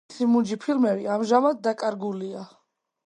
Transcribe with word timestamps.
მისი 0.11 0.27
მუნჯი 0.35 0.57
ფილმები 0.63 1.05
ამჟამად 1.17 1.63
დაკარგულია. 1.69 2.43